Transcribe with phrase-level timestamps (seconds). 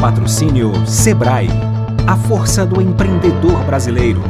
[0.00, 1.48] Patrocínio Sebrae,
[2.08, 4.22] a força do empreendedor brasileiro.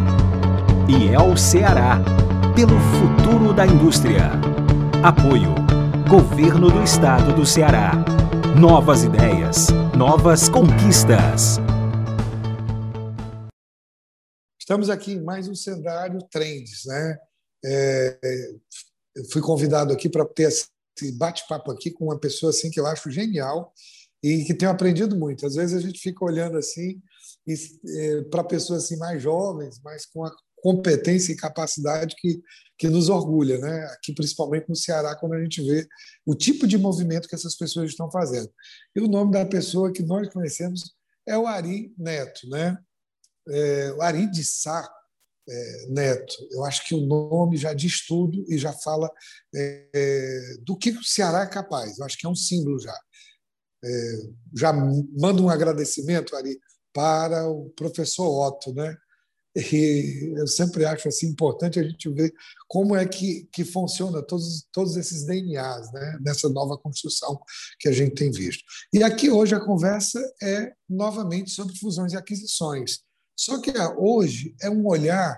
[0.88, 1.98] E é o Ceará,
[2.56, 4.30] pelo futuro da indústria.
[5.00, 5.54] Apoio
[6.08, 7.92] Governo do Estado do Ceará.
[8.60, 11.60] Novas ideias, novas conquistas.
[14.58, 17.18] Estamos aqui em mais um cenário Trends, né?
[17.64, 18.18] É,
[19.14, 20.66] eu fui convidado aqui para ter esse
[21.16, 23.72] bate-papo aqui com uma pessoa assim que eu acho genial
[24.22, 25.46] e que tenho aprendido muito.
[25.46, 27.00] Às vezes a gente fica olhando assim
[27.48, 32.40] é, para pessoas assim mais jovens, mas com a competência e capacidade que,
[32.78, 33.84] que nos orgulha, né?
[33.94, 35.86] Aqui principalmente no Ceará, quando a gente vê
[36.26, 38.50] o tipo de movimento que essas pessoas estão fazendo.
[38.94, 40.94] E o nome da pessoa que nós conhecemos
[41.26, 42.76] é o Ari Neto, né?
[43.48, 44.88] É, o Ari de Sá
[45.48, 46.34] é, Neto.
[46.50, 49.10] Eu acho que o nome já diz tudo e já fala
[49.54, 51.98] é, do que o Ceará é capaz.
[51.98, 52.96] Eu acho que é um símbolo já.
[53.82, 54.12] É,
[54.54, 56.58] já mando um agradecimento, Ari,
[56.92, 58.96] para o professor Otto, né?
[59.56, 62.32] E eu sempre acho assim importante a gente ver
[62.68, 66.18] como é que, que funciona todos, todos esses DNAs né?
[66.20, 67.40] nessa nova construção
[67.80, 68.62] que a gente tem visto.
[68.92, 73.00] E aqui hoje a conversa é novamente sobre fusões e aquisições.
[73.36, 75.36] Só que hoje é um olhar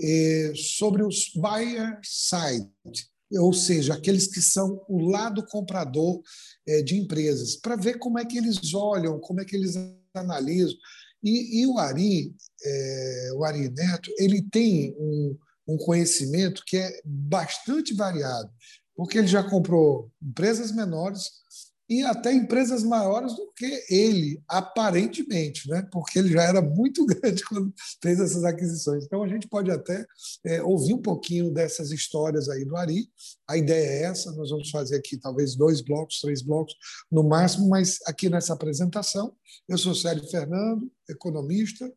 [0.00, 2.70] é, sobre os buyer side,
[3.38, 6.20] ou seja, aqueles que são o lado comprador
[6.66, 9.74] é, de empresas, para ver como é que eles olham, como é que eles
[10.14, 10.76] analisam.
[11.22, 15.36] E, e o Ari, é, o Ari Neto, ele tem um,
[15.68, 18.50] um conhecimento que é bastante variado,
[18.94, 21.30] porque ele já comprou empresas menores,
[21.94, 25.86] e até empresas maiores do que ele, aparentemente, né?
[25.92, 29.04] porque ele já era muito grande quando fez essas aquisições.
[29.04, 30.04] Então, a gente pode até
[30.44, 33.08] é, ouvir um pouquinho dessas histórias aí do Ari.
[33.48, 36.74] A ideia é essa, nós vamos fazer aqui talvez dois blocos, três blocos
[37.10, 39.34] no máximo, mas aqui nessa apresentação,
[39.68, 41.90] eu sou Sérgio Fernando, economista,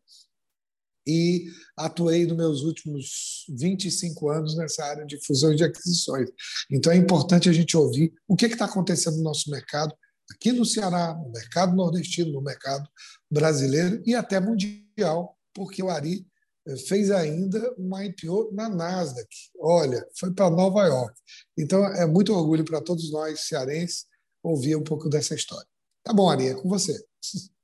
[1.08, 6.28] e atuei nos meus últimos 25 anos nessa área de fusões de aquisições.
[6.70, 9.94] Então é importante a gente ouvir o que está acontecendo no nosso mercado,
[10.30, 12.86] aqui no Ceará, no mercado nordestino, no mercado
[13.30, 16.26] brasileiro e até mundial, porque o Ari
[16.66, 19.28] eh, fez ainda uma IPO na Nasdaq.
[19.58, 21.18] Olha, foi para Nova York.
[21.56, 24.04] Então é muito orgulho para todos nós cearenses
[24.42, 25.66] ouvir um pouco dessa história.
[26.04, 26.92] Tá bom, Ari, é com você.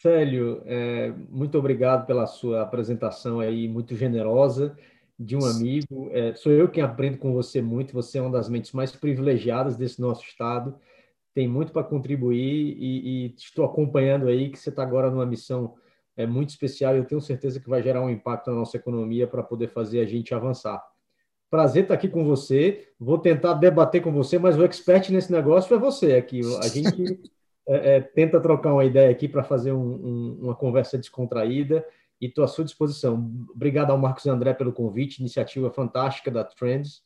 [0.00, 4.74] Célio, é, muito obrigado pela sua apresentação aí, muito generosa,
[5.18, 6.08] de um amigo.
[6.10, 9.76] É, sou eu quem aprendo com você muito, você é uma das mentes mais privilegiadas
[9.76, 10.74] desse nosso estado,
[11.34, 15.74] tem muito para contribuir e, e, estou acompanhando aí que você está agora numa missão
[16.16, 19.26] é, muito especial e eu tenho certeza que vai gerar um impacto na nossa economia
[19.26, 20.82] para poder fazer a gente avançar.
[21.50, 22.88] Prazer estar aqui com você.
[22.98, 26.40] Vou tentar debater com você, mas o expert nesse negócio é você aqui.
[26.62, 27.20] A gente
[27.68, 31.84] é, é, tenta trocar uma ideia aqui para fazer um, um, uma conversa descontraída
[32.20, 33.14] e estou à sua disposição.
[33.54, 37.02] Obrigado ao Marcos André pelo convite, iniciativa fantástica da Trends.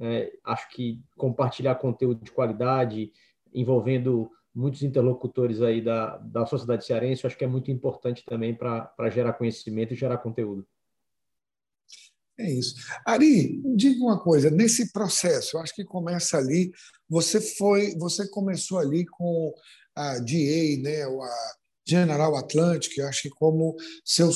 [0.00, 3.12] É, acho que compartilhar conteúdo de qualidade,
[3.52, 9.10] envolvendo muitos interlocutores aí da, da sociedade cearense, acho que é muito importante também para
[9.10, 10.66] gerar conhecimento e gerar conteúdo.
[12.38, 12.76] É isso.
[13.04, 16.70] Ari, diga uma coisa, nesse processo, acho que começa ali,
[17.08, 19.52] você foi, você começou ali com
[19.98, 21.54] a DA, né, a
[21.86, 24.30] General Atlantic, acho que como seu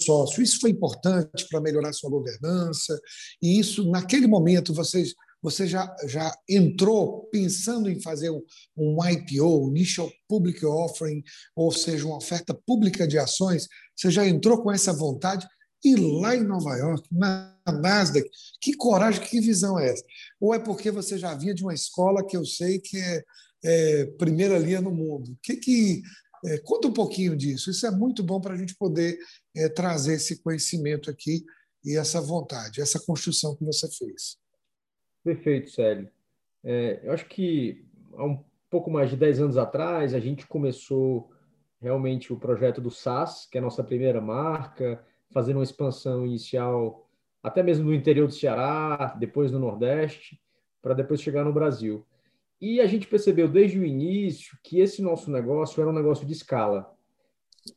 [0.00, 0.42] sócio.
[0.42, 2.98] Isso foi importante para melhorar sua governança,
[3.42, 8.42] e isso, naquele momento, vocês, você já, já entrou pensando em fazer um,
[8.76, 11.22] um IPO, Initial Public Offering,
[11.56, 15.46] ou seja, uma oferta pública de ações, você já entrou com essa vontade?
[15.84, 18.28] E lá em Nova York, na Nasdaq,
[18.60, 20.02] que coragem, que visão é essa?
[20.40, 23.22] Ou é porque você já vinha de uma escola que eu sei que é
[23.64, 25.36] é, primeira linha no mundo.
[25.42, 26.02] Que que
[26.44, 27.70] é, conta um pouquinho disso.
[27.70, 29.18] Isso é muito bom para a gente poder
[29.56, 31.44] é, trazer esse conhecimento aqui
[31.84, 34.36] e essa vontade, essa construção que você fez.
[35.24, 36.10] Perfeito, Célio.
[36.64, 37.84] É, eu acho que
[38.14, 41.30] há um pouco mais de 10 anos atrás, a gente começou
[41.80, 47.08] realmente o projeto do SAS, que é a nossa primeira marca, fazendo uma expansão inicial
[47.42, 50.40] até mesmo no interior do Ceará, depois no Nordeste,
[50.82, 52.04] para depois chegar no Brasil.
[52.60, 56.32] E a gente percebeu desde o início que esse nosso negócio era um negócio de
[56.32, 56.92] escala.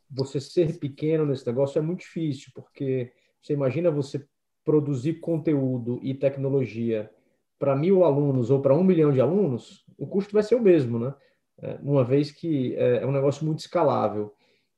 [0.09, 3.11] Você ser pequeno nesse negócio é muito difícil, porque
[3.41, 4.25] você imagina você
[4.63, 7.11] produzir conteúdo e tecnologia
[7.59, 10.97] para mil alunos ou para um milhão de alunos, o custo vai ser o mesmo,
[10.97, 11.13] né?
[11.61, 14.33] É, uma vez que é, é um negócio muito escalável.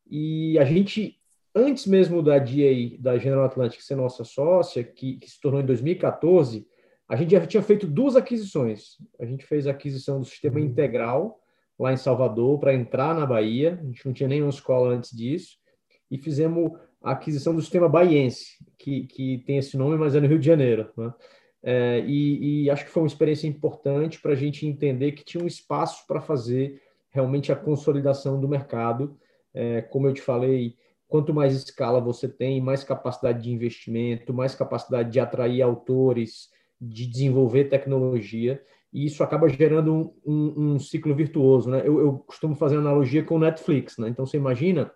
[0.06, 1.18] E a gente,
[1.56, 5.66] antes mesmo da DA, da General Atlantic ser nossa sócia, que, que se tornou em
[5.66, 6.68] 2014,
[7.08, 8.98] a gente já tinha feito duas aquisições.
[9.20, 10.66] A gente fez a aquisição do sistema uhum.
[10.66, 11.40] integral,
[11.78, 13.80] lá em Salvador para entrar na Bahia.
[13.82, 15.58] A gente não tinha nenhuma escola antes disso.
[16.10, 16.72] E fizemos
[17.02, 20.46] a aquisição do sistema baiense, que, que tem esse nome, mas é no Rio de
[20.46, 20.90] Janeiro.
[20.96, 21.14] Né?
[21.62, 25.44] É, e, e, acho que foi uma experiência importante para a gente entender que tinha
[25.44, 29.18] um espaço para fazer realmente a consolidação do mercado.
[29.54, 30.76] É, como eu te falei,
[31.08, 36.50] quanto mais escala você tem, mais capacidade de investimento, mais capacidade de atrair autores,
[36.88, 41.70] de desenvolver tecnologia, e isso acaba gerando um, um, um ciclo virtuoso.
[41.70, 41.82] Né?
[41.84, 43.98] Eu, eu, costumo fazer analogia com o Netflix.
[43.98, 44.10] Né?
[44.10, 44.92] Então, você imagina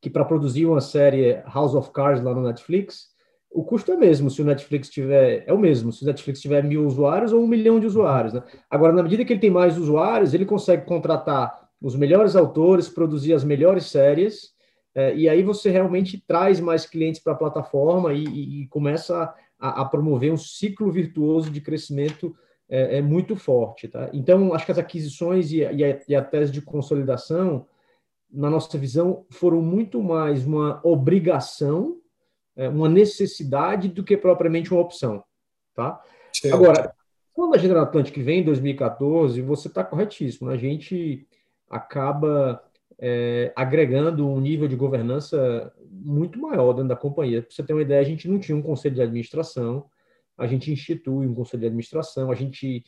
[0.00, 3.14] que para produzir uma série House of Cards lá no Netflix,
[3.50, 6.62] o custo é mesmo se o Netflix tiver é o mesmo se o Netflix tiver
[6.62, 8.42] mil usuários ou um milhão de usuários né?
[8.68, 13.32] agora na medida que ele tem mais usuários ele consegue contratar os melhores autores produzir
[13.32, 14.50] as melhores séries
[14.94, 19.32] é, e aí você realmente traz mais clientes para a plataforma e, e, e começa
[19.58, 22.36] a, a, promover um ciclo virtuoso de crescimento
[22.68, 26.22] é, é, muito forte tá então acho que as aquisições e, e, a, e a
[26.22, 27.66] tese de consolidação
[28.30, 32.00] na nossa visão foram muito mais uma obrigação
[32.56, 35.22] é, uma necessidade do que propriamente uma opção.
[35.74, 36.00] Tá?
[36.50, 36.94] Agora,
[37.32, 40.48] quando a General Atlantic vem em 2014, você está corretíssimo.
[40.48, 41.28] A gente
[41.68, 42.64] acaba
[42.98, 47.42] é, agregando um nível de governança muito maior dentro da companhia.
[47.42, 49.86] Para você ter uma ideia, a gente não tinha um conselho de administração,
[50.36, 52.84] a gente institui um conselho de administração, a gente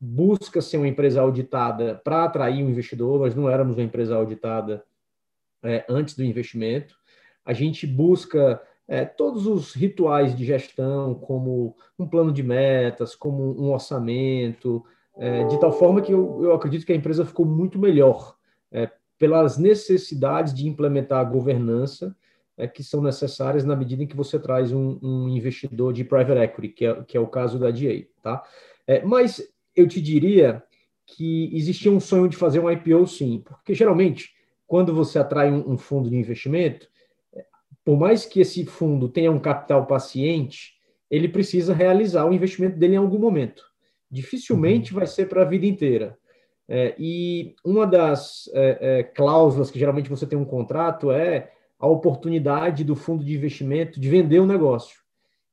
[0.00, 4.84] busca ser uma empresa auditada para atrair um investidor, nós não éramos uma empresa auditada
[5.62, 6.94] é, antes do investimento.
[7.44, 13.60] A gente busca é, todos os rituais de gestão, como um plano de metas, como
[13.60, 14.84] um orçamento,
[15.16, 18.35] é, de tal forma que eu, eu, acredito que a empresa ficou muito melhor
[19.18, 22.14] pelas necessidades de implementar a governança
[22.56, 26.40] é, que são necessárias na medida em que você traz um, um investidor de private
[26.40, 28.06] equity, que é, que é o caso da DA.
[28.22, 28.42] Tá?
[28.86, 30.62] É, mas eu te diria
[31.04, 34.34] que existia um sonho de fazer um IPO sim, porque geralmente,
[34.66, 36.88] quando você atrai um, um fundo de investimento,
[37.84, 40.74] por mais que esse fundo tenha um capital paciente,
[41.08, 43.62] ele precisa realizar o investimento dele em algum momento.
[44.10, 44.98] Dificilmente uhum.
[44.98, 46.18] vai ser para a vida inteira.
[46.68, 51.86] É, e uma das é, é, cláusulas que geralmente você tem um contrato é a
[51.86, 54.98] oportunidade do fundo de investimento de vender o um negócio.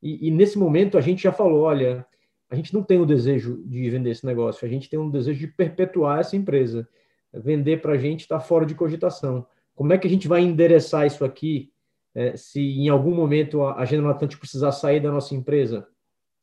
[0.01, 2.05] E, e, nesse momento a gente já falou: olha,
[2.49, 5.39] a gente não tem o desejo de vender esse negócio, a gente tem um desejo
[5.39, 6.87] de perpetuar essa empresa.
[7.33, 9.45] Vender para a gente está fora de cogitação.
[9.73, 11.73] Como é que a gente vai endereçar isso aqui
[12.15, 15.87] é, se em algum momento a, a General Atlantic precisar sair da nossa empresa.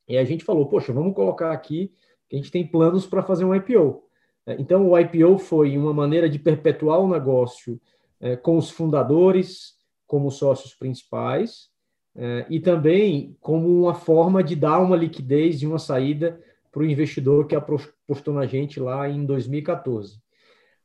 [0.08, 1.92] E a gente falou, poxa, vamos colocar aqui
[2.28, 4.02] que a gente tem planos para fazer um IPO.
[4.50, 7.80] É, então, o IPO foi uma maneira de perpetuar o negócio
[8.20, 9.74] é, com os fundadores
[10.06, 11.68] como sócios principais
[12.16, 16.40] é, e também como uma forma de dar uma liquidez e uma saída
[16.72, 20.18] para o investidor que apostou na gente lá em 2014.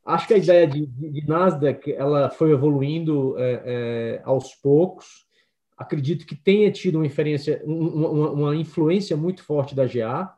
[0.05, 5.25] Acho que a ideia de, de, Nasdaq ela foi evoluindo é, é, aos poucos.
[5.75, 7.07] Acredito que tenha tido uma,
[7.65, 10.31] uma, uma influência muito forte da GA.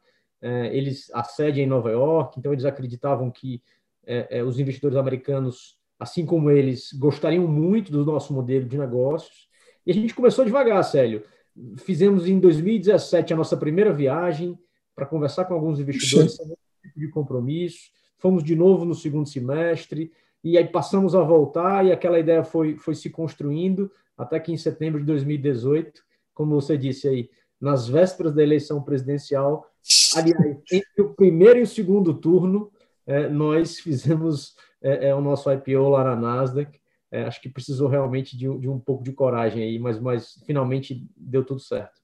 [0.47, 3.61] É, eles a sede é em Nova York, então eles acreditavam que
[4.05, 9.47] é, é, os investidores americanos, assim como eles, gostariam muito do nosso modelo de negócios.
[9.85, 11.23] E a gente começou devagar, Célio.
[11.77, 14.57] Fizemos em 2017 a nossa primeira viagem
[14.95, 19.27] para conversar com alguns investidores sem nenhum tipo de compromisso fomos de novo no segundo
[19.27, 20.11] semestre,
[20.43, 24.57] e aí passamos a voltar, e aquela ideia foi, foi se construindo, até que em
[24.57, 26.01] setembro de 2018,
[26.33, 29.67] como você disse aí, nas vésperas da eleição presidencial,
[30.15, 32.71] aliás, entre o primeiro e o segundo turno,
[33.05, 36.79] é, nós fizemos é, é, o nosso IPO lá na Nasdaq.
[37.09, 41.07] É, acho que precisou realmente de, de, um pouco de coragem aí, mas, mas finalmente
[41.15, 42.01] deu tudo certo.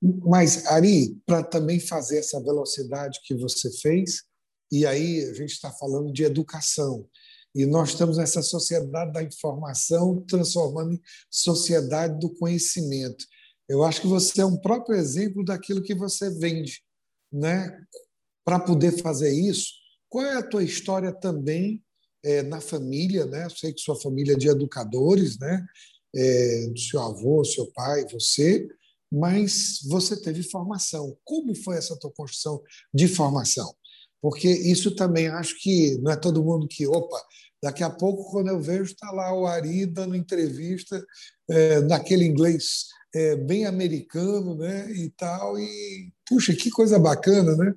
[0.00, 4.22] Mas, Ari, para também fazer essa velocidade que você fez,
[4.70, 7.08] e aí a gente está falando de educação.
[7.54, 13.24] E nós estamos nessa sociedade da informação transformando em sociedade do conhecimento.
[13.68, 16.82] Eu acho que você é um próprio exemplo daquilo que você vende.
[17.32, 17.70] Né?
[18.44, 19.72] Para poder fazer isso,
[20.08, 21.82] qual é a tua história também
[22.24, 23.26] é, na família?
[23.26, 23.44] Né?
[23.44, 25.66] Eu sei que sua família é de educadores, né?
[26.16, 28.66] É, do seu avô, seu pai, você,
[29.12, 31.14] mas você teve formação.
[31.22, 32.62] Como foi essa tua construção
[32.94, 33.70] de formação?
[34.20, 37.20] porque isso também acho que não é todo mundo que, opa,
[37.62, 41.04] daqui a pouco, quando eu vejo, está lá o Ari dando entrevista
[41.50, 47.74] é, naquele inglês é, bem americano né, e tal, e puxa, que coisa bacana, né?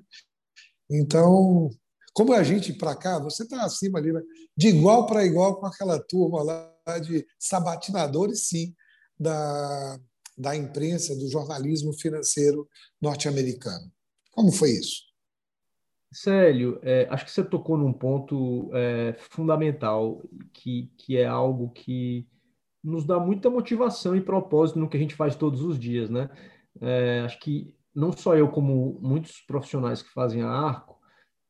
[0.90, 1.70] Então,
[2.12, 4.20] como a gente para cá, você está acima ali, né?
[4.56, 8.74] de igual para igual com aquela turma lá de sabatinadores, sim,
[9.18, 9.98] da,
[10.36, 12.68] da imprensa, do jornalismo financeiro
[13.00, 13.90] norte-americano.
[14.30, 15.12] Como foi isso?
[16.12, 20.22] Célio, é, acho que você tocou num ponto é, fundamental,
[20.52, 22.26] que, que é algo que
[22.82, 26.28] nos dá muita motivação e propósito no que a gente faz todos os dias, né?
[26.80, 30.98] É, acho que não só eu, como muitos profissionais que fazem a Arco,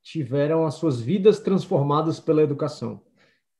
[0.02, 3.00] tiveram as suas vidas transformadas pela educação.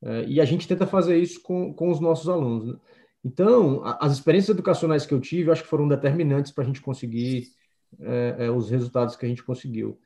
[0.01, 2.67] É, e a gente tenta fazer isso com, com os nossos alunos.
[2.67, 2.75] Né?
[3.23, 6.81] Então, a, as experiências educacionais que eu tive, acho que foram determinantes para a gente
[6.81, 7.47] conseguir
[7.99, 9.97] é, é, os resultados que a gente conseguiu.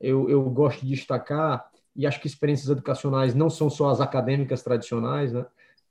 [0.00, 4.62] Eu, eu gosto de destacar, e acho que experiências educacionais não são só as acadêmicas
[4.62, 5.46] tradicionais, né?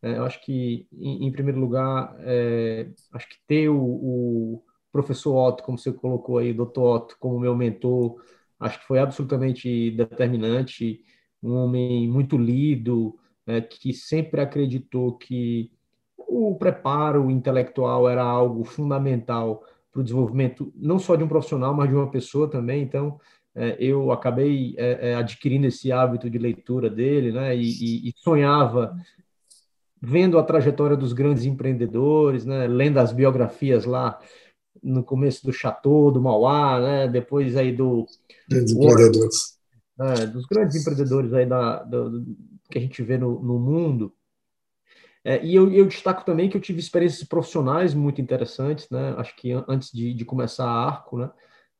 [0.05, 5.35] É, eu acho que, em, em primeiro lugar, é, acho que ter o, o, professor
[5.35, 8.21] Otto, como você colocou aí, doutor Otto, como meu mentor,
[8.59, 11.03] acho que foi absolutamente determinante.
[11.41, 15.71] Um homem muito lido, é, que sempre acreditou que
[16.17, 21.89] o preparo intelectual era algo fundamental para o desenvolvimento não só de um profissional, mas
[21.89, 22.83] de uma pessoa também.
[22.83, 23.19] Então,
[23.55, 27.55] é, eu acabei é, é adquirindo esse hábito de leitura dele, né?
[27.55, 28.95] E, sonhava
[30.01, 32.67] vendo a trajetória dos grandes empreendedores, né?
[32.67, 34.19] Lendo as biografias lá
[34.83, 37.07] no começo do Chateau, do Mauá, né?
[37.07, 38.05] Depois aí do
[38.49, 39.57] grandes empreendedores,
[39.97, 40.25] né?
[40.27, 42.25] dos grandes empreendedores aí da, do,
[42.69, 44.13] que a gente vê no, no mundo.
[45.23, 49.15] É, e eu, eu, destaco também que eu tive experiências profissionais muito interessantes, né?
[49.17, 51.31] Acho que antes de, de começar a Arco, né?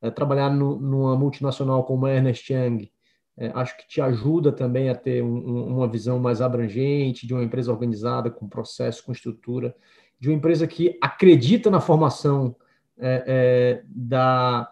[0.02, 2.90] É, trabalhar no, numa multinacional como a Ernest Young,
[3.38, 7.44] é, acho que te ajuda também a ter um, uma visão mais abrangente de uma
[7.44, 9.74] empresa organizada, com processo, com estrutura,
[10.18, 12.56] de uma empresa que acredita na formação
[12.98, 14.70] é, é, da,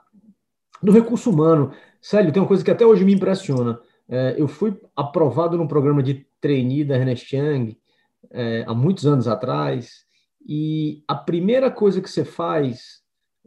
[0.83, 1.73] do recurso humano.
[2.01, 3.79] Sério, tem uma coisa que até hoje me impressiona.
[4.09, 7.77] É, eu fui aprovado num programa de trainee da Ernest Young,
[8.31, 10.05] é, há muitos anos atrás,
[10.47, 13.04] e a primeira coisa que você faz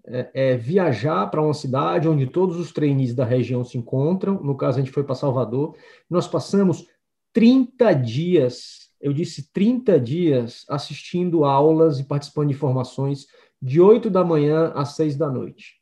[0.07, 4.41] é, é viajar para uma cidade onde todos os trainees da região se encontram.
[4.41, 5.75] No caso, a gente foi para Salvador.
[6.09, 6.87] Nós passamos
[7.33, 13.27] 30 dias, eu disse 30 dias, assistindo aulas e participando de formações
[13.61, 15.75] de 8 da manhã às 6 da noite,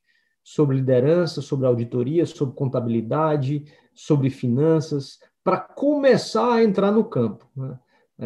[0.44, 7.48] sobre liderança, sobre auditoria, sobre contabilidade, sobre finanças, para começar a entrar no campo.
[7.56, 7.78] Né?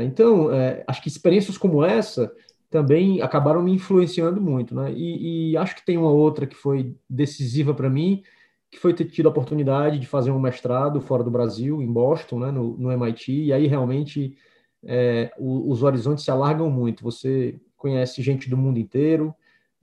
[0.06, 2.32] Então, é, acho que experiências como essa
[2.70, 4.92] também acabaram me influenciando muito, né?
[4.94, 8.24] E, e acho que tem uma outra que foi decisiva para mim,
[8.70, 12.40] que foi ter tido a oportunidade de fazer um mestrado fora do Brasil, em Boston,
[12.40, 14.38] né, no, no MIT, e aí realmente
[14.86, 17.04] é, o, os horizontes se alargam muito.
[17.04, 19.34] Você conhece gente do mundo inteiro,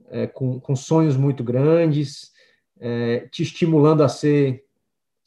[0.09, 2.31] é, com, com, sonhos muito grandes,
[2.79, 4.63] é, te estimulando a ser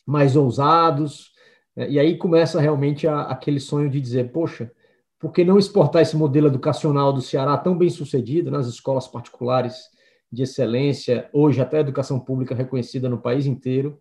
[0.06, 1.32] mais ousados,
[1.76, 4.72] é, e aí começa realmente a, aquele sonho de dizer, poxa,
[5.20, 9.90] por que não exportar esse modelo educacional do Ceará tão bem sucedido nas escolas particulares
[10.32, 14.00] de excelência, hoje até a educação pública reconhecida no país inteiro?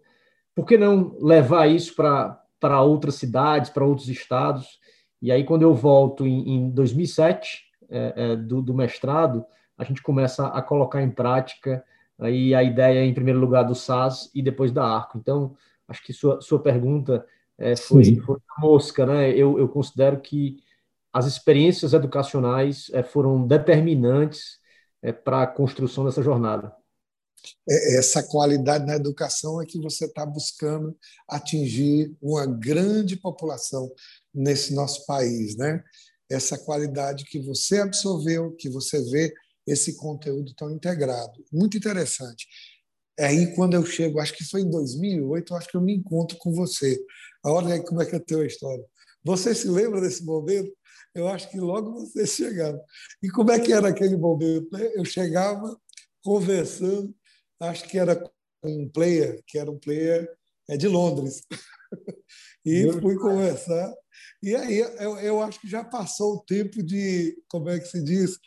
[0.56, 4.80] Por que não levar isso para outras cidades, para outros estados?
[5.22, 9.46] E aí, quando eu volto em, em 2007, é, é, do, do mestrado,
[9.78, 11.84] a gente começa a colocar em prática
[12.18, 15.18] aí a ideia, em primeiro lugar, do SAS e depois da ARCO.
[15.18, 15.54] Então,
[15.86, 17.26] acho que sua, sua pergunta
[17.58, 19.32] é, foi, foi mosca, né?
[19.32, 20.58] Eu, eu considero que
[21.12, 24.60] as experiências educacionais é, foram determinantes
[25.02, 26.72] é, para a construção dessa jornada.
[27.68, 30.96] É, essa qualidade na educação é que você está buscando
[31.28, 33.92] atingir uma grande população
[34.34, 35.84] nesse nosso país, né?
[36.30, 39.34] Essa qualidade que você absorveu, que você vê
[39.66, 41.44] esse conteúdo tão integrado.
[41.52, 42.48] Muito interessante.
[43.18, 46.38] É aí, quando eu chego, acho que foi em 2008, acho que eu me encontro
[46.38, 46.98] com você.
[47.44, 48.84] Olha aí como é que é a tua história.
[49.24, 50.72] Você se lembra desse momento?
[51.14, 52.80] Eu acho que logo você chegava.
[53.22, 54.70] E como é que era aquele momento?
[54.72, 54.92] Né?
[54.96, 55.78] Eu chegava
[56.24, 57.14] conversando,
[57.60, 58.32] acho que era com
[58.64, 60.30] um player, que era um player
[60.70, 61.42] é de Londres.
[62.66, 63.94] e fui conversar.
[64.42, 68.04] E aí eu, eu acho que já passou o tempo de, como é que se
[68.04, 68.38] diz,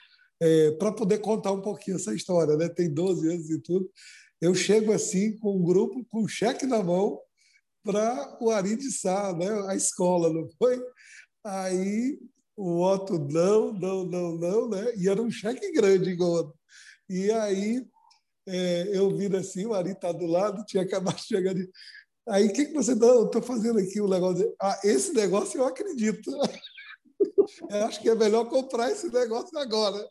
[0.41, 2.57] é, para poder contar um pouquinho essa história.
[2.57, 2.69] Né?
[2.69, 3.91] Tem 12 anos e tudo
[4.43, 7.17] eu chego assim com um grupo com um cheque na mão
[7.85, 9.49] para o Ari de Sá, né?
[9.69, 10.83] a escola, não foi?
[11.45, 12.19] Aí
[12.63, 14.95] o Otto, não, não, não, não, né?
[14.97, 16.55] E era um cheque grande, igual.
[17.09, 17.85] E aí
[18.47, 21.69] é, eu viro assim, o Ari está do lado, tinha acabado de chegar ali.
[22.29, 24.55] Aí, o que, que você está Eu estou fazendo aqui um negócio.
[24.61, 26.31] Ah, esse negócio eu acredito.
[27.69, 30.09] Eu acho que é melhor comprar esse negócio agora.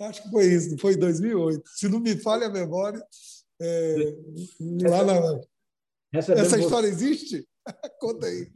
[0.00, 1.62] Acho que foi isso, foi em 2008.
[1.74, 3.02] Se não me falha a memória,
[3.60, 4.14] é,
[4.82, 5.40] lá na...
[6.12, 7.46] Essa história existe?
[8.00, 8.46] Conta aí.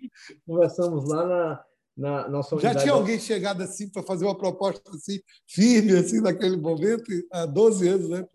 [0.46, 1.64] Conversamos lá na,
[1.97, 2.75] na nossa unidade.
[2.75, 7.47] Já tinha alguém chegado assim para fazer uma proposta assim, firme, assim, naquele momento, há
[7.47, 8.26] 12 anos, né?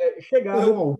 [0.00, 0.98] É, chegaram alguns,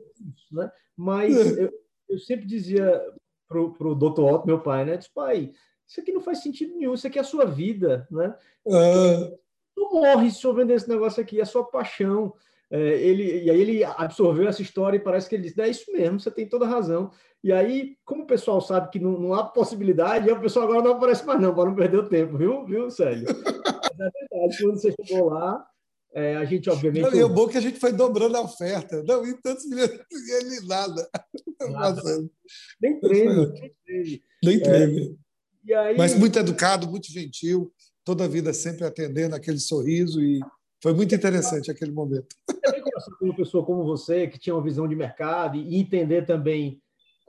[0.53, 0.71] né?
[0.97, 1.65] Mas é.
[1.65, 1.73] eu,
[2.09, 3.03] eu, sempre dizia
[3.49, 4.97] para o doutor Otto, meu pai, né?
[4.97, 5.53] Disse, pai,
[5.89, 8.37] isso aqui não faz sentido nenhum, isso aqui é a sua vida, né?
[8.65, 9.37] Uh...
[9.75, 12.35] Tu morre se eu vender esse negócio aqui, é a sua paixão.
[12.71, 15.91] É, ele, e aí ele absorveu essa história e parece que ele disse, é isso
[15.91, 17.11] mesmo, você tem toda razão.
[17.43, 20.93] E aí, como o pessoal sabe que não, não há possibilidade, o pessoal agora não
[20.93, 22.89] aparece mais não, para não perder o tempo, viu, viu?
[22.99, 25.67] Mas é verdade, quando você chegou lá,
[26.13, 27.03] é, a gente, obviamente.
[27.03, 29.03] Não, e o bom é que a gente foi dobrando a oferta.
[29.05, 29.91] Não, e tantos milhões,
[30.43, 31.09] ele nada.
[31.71, 32.03] nada.
[32.81, 34.23] Nem treme, nem treme.
[34.45, 35.19] Nem treme.
[35.69, 35.97] É, aí...
[35.97, 37.73] Mas muito educado, muito gentil,
[38.05, 40.41] toda a vida sempre atendendo aquele sorriso e
[40.83, 42.35] foi muito interessante aquele momento.
[42.65, 46.81] É uma pessoa como você, que tinha uma visão de mercado e entender também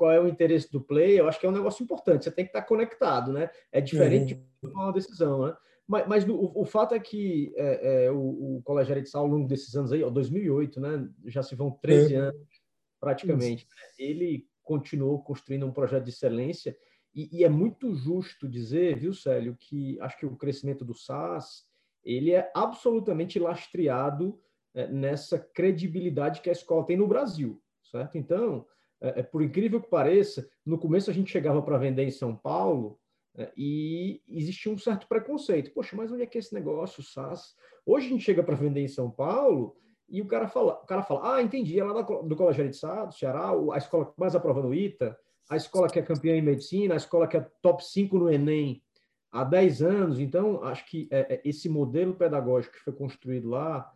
[0.01, 2.23] qual é o interesse do play, eu acho que é um negócio importante.
[2.23, 3.51] Você tem que estar conectado, né?
[3.71, 4.39] É diferente uhum.
[4.39, 5.55] de tomar uma decisão, né?
[5.87, 9.27] Mas, mas o, o, fato é que é, é, o, o Colégio de Sal, ao
[9.27, 12.17] longo desses anos aí, ó, 2008, né, já se vão 13 é.
[12.17, 12.47] anos
[12.99, 16.75] praticamente, né, ele continuou construindo um projeto de excelência
[17.13, 21.65] e, e, é muito justo dizer, viu, Célio, que acho que o crescimento do SAS
[22.03, 24.39] ele é absolutamente lastreado
[24.73, 28.17] é, nessa credibilidade que a escola tem no Brasil, certo?
[28.17, 28.65] Então,
[29.01, 32.99] é por incrível que pareça, no começo a gente chegava para vender em São Paulo
[33.35, 35.71] é, e existia um certo preconceito.
[35.73, 37.55] Poxa, mas onde é que é esse negócio, SAS?
[37.85, 39.75] Hoje a gente chega para vender em São Paulo
[40.07, 43.05] e o cara fala, o cara fala, ah, entendi, é lá do Colégio de Sá,
[43.05, 45.17] do Ceará, a escola que mais aprova no ITA,
[45.49, 48.83] a escola que é campeã em medicina, a escola que é top 5 no Enem
[49.31, 50.19] há 10 anos.
[50.19, 53.89] Então, acho que é, é, esse modelo pedagógico que foi construído lá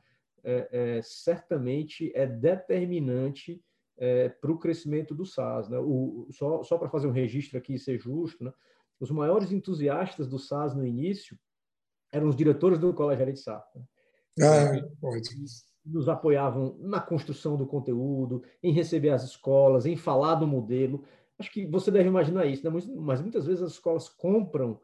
[0.43, 3.62] é, é certamente é determinante
[3.97, 5.69] é, para o crescimento do SAS.
[5.69, 5.77] Né?
[5.79, 8.53] O, só só para fazer um registro aqui e ser justo, né?
[8.99, 11.37] os maiores entusiastas do SAS no início
[12.11, 13.71] eram os diretores do Colégio de.
[13.75, 13.83] Né?
[14.41, 15.29] Ah, pode.
[15.85, 21.03] Nos apoiavam na construção do conteúdo, em receber as escolas, em falar do modelo.
[21.37, 22.81] Acho que você deve imaginar isso, né?
[22.96, 24.79] mas muitas vezes as escolas compram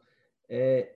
[0.48, 0.96] é,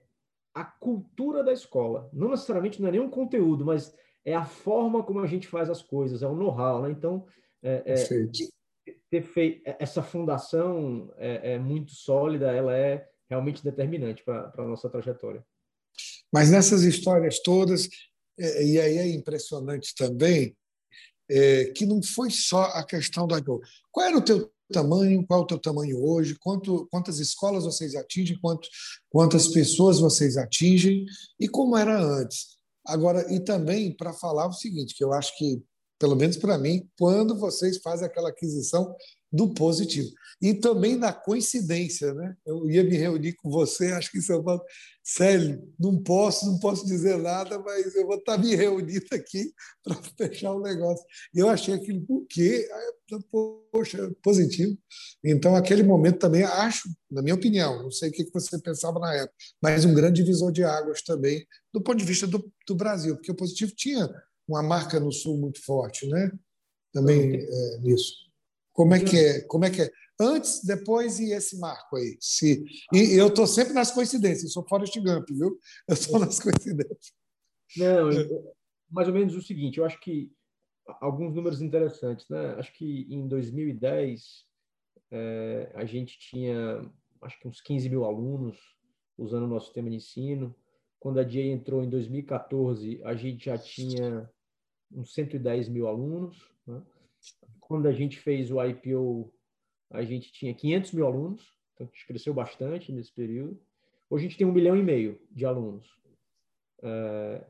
[0.54, 2.10] a cultura da escola.
[2.14, 5.82] Não necessariamente não é nenhum conteúdo, mas é a forma como a gente faz as
[5.82, 6.82] coisas, é o know-how.
[6.82, 6.92] Né?
[6.92, 7.26] Então,
[7.66, 14.54] é, é, ter feito essa fundação é, é, muito sólida, ela é realmente determinante para
[14.56, 15.44] a nossa trajetória.
[16.32, 17.90] Mas nessas histórias todas,
[18.38, 20.56] é, e aí é impressionante também,
[21.30, 23.42] é, que não foi só a questão da.
[23.92, 25.26] Qual era o teu tamanho?
[25.26, 26.36] Qual é o teu tamanho hoje?
[26.40, 28.38] Quanto, quantas escolas vocês atingem?
[28.40, 28.68] Quanto,
[29.10, 31.06] quantas pessoas vocês atingem?
[31.40, 32.58] E como era antes?
[32.86, 35.64] Agora, e também para falar o seguinte, que eu acho que
[36.00, 38.96] pelo menos para mim, quando vocês fazem aquela aquisição
[39.32, 40.10] do positivo.
[40.42, 42.36] E também na coincidência, né?
[42.46, 44.62] Eu ia me reunir com você, acho que em São Paulo.
[45.04, 49.54] Célio, não posso, não posso dizer nada, mas eu vou estar me reunindo aqui
[49.84, 51.06] para fechar o negócio.
[51.34, 52.68] E eu achei aquilo, por quê?
[53.72, 54.76] Poxa, positivo.
[55.24, 59.14] Então, aquele momento também, acho, na minha opinião, não sei o que você pensava na
[59.14, 63.16] época, mas um grande divisor de águas também, do ponto de vista do, do Brasil,
[63.16, 64.10] porque o positivo tinha
[64.48, 66.32] uma marca no Sul muito forte, né?
[66.92, 68.26] Também é, nisso.
[68.72, 69.42] Como é que é?
[69.42, 69.92] Como é que é?
[70.20, 72.18] Antes, depois e esse marco aí.
[72.20, 74.44] Se e eu estou sempre nas coincidências.
[74.44, 75.60] Eu sou Forrest Gump, viu?
[75.88, 77.14] Eu estou nas coincidências.
[77.78, 78.10] Não,
[78.90, 79.78] mais ou menos o seguinte.
[79.78, 80.32] Eu acho que
[81.02, 82.56] alguns números interessantes, né?
[82.58, 84.46] Acho que em 2010
[85.12, 86.90] é, a gente tinha
[87.22, 88.58] acho que uns 15 mil alunos
[89.18, 90.56] usando o nosso sistema de ensino.
[91.00, 94.30] Quando a DIA entrou em 2014, a gente já tinha
[94.92, 96.50] uns 110 mil alunos.
[96.66, 96.82] Né?
[97.60, 99.34] Quando a gente fez o IPO,
[99.90, 103.60] a gente tinha 500 mil alunos, então a gente cresceu bastante nesse período.
[104.10, 105.88] Hoje a gente tem um milhão e meio de alunos.
[106.82, 107.46] É,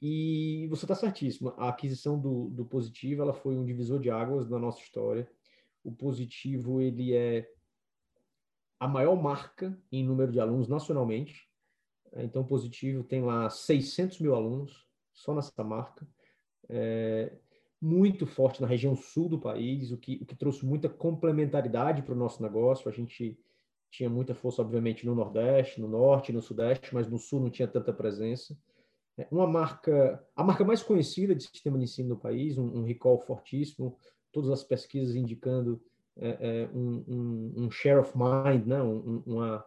[0.00, 4.48] e você está certíssimo, a aquisição do, do Positivo ela foi um divisor de águas
[4.48, 5.30] na nossa história.
[5.84, 7.48] O Positivo ele é
[8.80, 11.48] a maior marca em número de alunos nacionalmente.
[12.14, 16.06] Então, Positivo tem lá 600 mil alunos, só nessa marca
[16.72, 17.32] é,
[17.80, 22.14] muito forte na região sul do país, o que, o que trouxe muita complementaridade para
[22.14, 22.88] o nosso negócio.
[22.88, 23.38] A gente
[23.90, 27.68] tinha muita força, obviamente, no Nordeste, no Norte, no Sudeste, mas no Sul não tinha
[27.68, 28.56] tanta presença.
[29.18, 32.84] É, uma marca, a marca mais conhecida de sistema de ensino no país, um, um
[32.84, 33.98] recall fortíssimo,
[34.32, 35.82] todas as pesquisas indicando
[36.16, 38.80] é, é, um, um, um, share of mind, né?
[38.82, 39.64] uma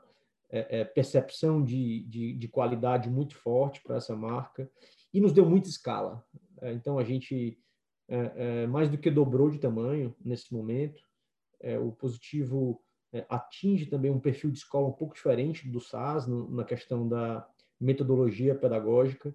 [0.50, 4.70] é, é, percepção de, de, de, qualidade muito forte para essa marca
[5.14, 6.24] e nos deu muita escala.
[6.62, 7.58] É, então, a gente
[8.08, 11.02] é, é, mais do que dobrou de tamanho nesse momento.
[11.82, 12.82] o positivo
[13.30, 17.48] atinge também um perfil de escola um pouco diferente do SAS na questão da
[17.80, 19.34] metodologia pedagógica.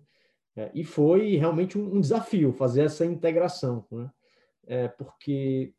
[0.74, 4.88] e foi realmente um, um, desafio fazer essa integração, né?
[4.98, 5.74] porque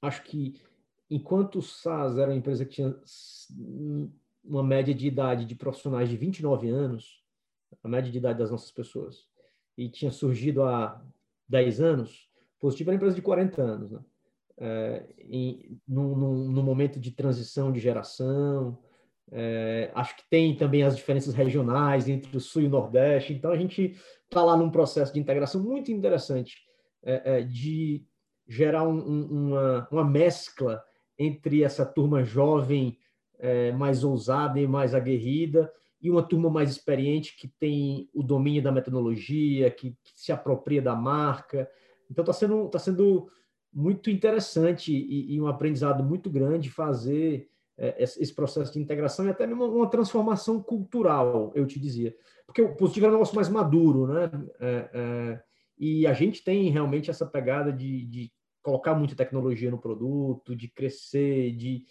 [0.00, 0.54] acho que
[1.10, 2.96] enquanto o SAS era uma empresa que tinha
[4.44, 7.22] uma média de idade de profissionais de 29 anos,
[7.82, 9.26] a média de idade das nossas pessoas,
[9.78, 11.00] e tinha surgido há
[11.48, 12.28] 10 anos,
[12.60, 14.00] Positivo era uma empresa de 40 anos, né?
[14.60, 15.06] É,
[15.86, 18.76] num, momento de transição de geração,
[19.30, 23.52] é, acho que tem também as diferenças regionais entre o Sul e o Nordeste, então
[23.52, 26.56] a gente está lá num processo de integração muito interessante,
[27.04, 28.04] é, é de
[28.48, 30.82] gerar um, um, uma, uma mescla
[31.16, 32.98] entre essa turma jovem
[33.38, 38.62] é, mais ousada e mais aguerrida e uma turma mais experiente que tem o domínio
[38.62, 41.68] da metodologia, que, que se apropria da marca.
[42.10, 43.28] Então está sendo, tá sendo
[43.72, 49.30] muito interessante e, e, um aprendizado muito grande fazer é, esse processo de integração e
[49.30, 52.14] até mesmo uma transformação cultural, eu te dizia.
[52.46, 54.30] Porque o positivo é um negócio mais maduro, né?
[54.58, 55.42] É, é,
[55.78, 58.32] e a gente tem realmente essa pegada de, de
[58.62, 61.84] colocar muita tecnologia no produto, de crescer, de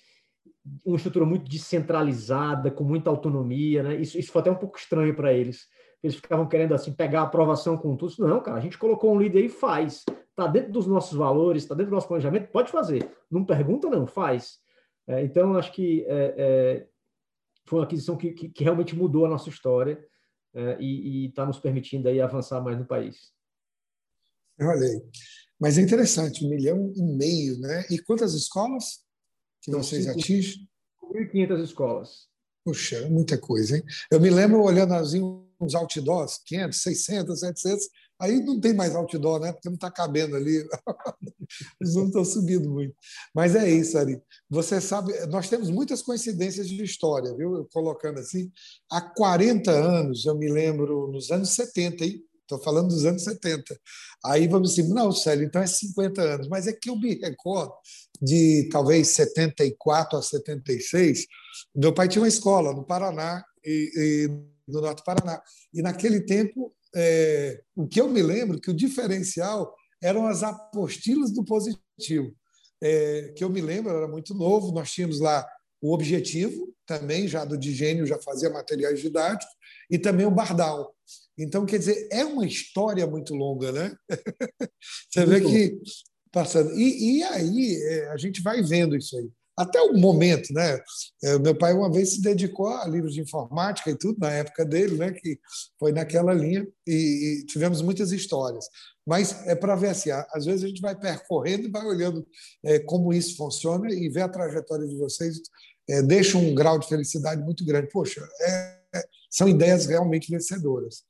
[0.85, 3.95] uma estrutura muito descentralizada, com muita autonomia, né?
[3.95, 5.67] Isso, isso foi até um pouco estranho para eles.
[6.01, 8.13] Eles ficavam querendo assim pegar a aprovação com tudo.
[8.19, 10.03] Não, cara, a gente colocou um líder e faz.
[10.29, 13.09] Está dentro dos nossos valores, está dentro do nosso planejamento, pode fazer.
[13.29, 14.59] Não pergunta, não, faz.
[15.07, 16.87] É, então, acho que é, é,
[17.65, 19.99] foi uma aquisição que, que, que, realmente mudou a nossa história
[20.53, 23.31] é, e está nos permitindo aí avançar mais no país.
[24.59, 25.01] Olha aí.
[25.59, 27.85] Mas é interessante, um milhão e meio, né?
[27.89, 29.06] E quantas escolas
[29.67, 30.67] que vocês atingem?
[31.03, 32.27] 1.500 escolas.
[32.63, 33.83] Puxa, muita coisa, hein?
[34.11, 35.21] Eu me lembro olhando assim,
[35.59, 39.53] uns outdoors, 500, 600, 700, aí não tem mais outdoor, né?
[39.53, 40.67] Porque não está cabendo ali,
[41.79, 42.93] eles não estão subindo muito.
[43.33, 44.21] Mas é isso, Ari.
[44.49, 47.67] Você sabe, nós temos muitas coincidências de história, viu?
[47.71, 48.51] Colocando assim,
[48.91, 52.23] há 40 anos, eu me lembro, nos anos 70, hein?
[52.47, 53.77] Estou falando dos anos 70.
[54.23, 56.47] Aí vamos dizer, não, Célio, então é 50 anos.
[56.47, 57.73] Mas é que eu me recordo
[58.21, 61.25] de talvez 74 a 76.
[61.75, 65.41] Meu pai tinha uma escola no Paraná, e, e no Norte do Paraná.
[65.73, 71.31] E naquele tempo, é, o que eu me lembro que o diferencial eram as apostilas
[71.33, 72.33] do positivo.
[72.81, 75.45] É, que eu me lembro, era muito novo, nós tínhamos lá
[75.87, 79.53] o objetivo, também já do Digênio, já fazia materiais didáticos,
[79.89, 80.93] e também o Bardal.
[81.37, 83.95] Então, quer dizer, é uma história muito longa, né?
[85.09, 85.79] Você vê que
[86.31, 86.73] passando.
[86.73, 89.29] E, e aí é, a gente vai vendo isso aí.
[89.57, 90.79] Até o momento, né?
[91.23, 94.63] É, meu pai uma vez se dedicou a livros de informática e tudo, na época
[94.63, 95.11] dele, né?
[95.11, 95.39] Que
[95.79, 98.65] foi naquela linha, e, e tivemos muitas histórias.
[99.05, 102.27] Mas é para ver assim, às vezes a gente vai percorrendo e vai olhando
[102.63, 105.39] é, como isso funciona e ver a trajetória de vocês
[105.89, 107.89] é, deixa um grau de felicidade muito grande.
[107.91, 108.77] Poxa, é,
[109.29, 111.03] são ideias realmente vencedoras.